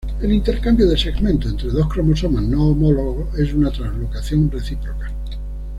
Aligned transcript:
El 0.19 0.33
intercambio 0.33 0.89
de 0.89 0.97
segmento 0.97 1.47
entre 1.47 1.69
dos 1.69 1.87
cromosomas 1.87 2.41
no 2.43 2.69
homólogos 2.69 3.37
es 3.37 3.53
una 3.53 3.69
translocación 3.69 4.49
recíproca. 4.49 5.11